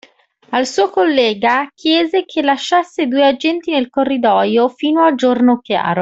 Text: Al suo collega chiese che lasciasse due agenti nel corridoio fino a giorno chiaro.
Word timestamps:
Al 0.49 0.65
suo 0.65 0.89
collega 0.89 1.67
chiese 1.75 2.25
che 2.25 2.41
lasciasse 2.41 3.05
due 3.07 3.23
agenti 3.27 3.69
nel 3.71 3.91
corridoio 3.91 4.67
fino 4.67 5.03
a 5.03 5.13
giorno 5.13 5.59
chiaro. 5.59 5.99